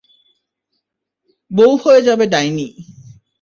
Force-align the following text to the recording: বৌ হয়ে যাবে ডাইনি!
বৌ 1.51 1.69
হয়ে 1.83 2.01
যাবে 2.01 2.25
ডাইনি! 2.27 2.67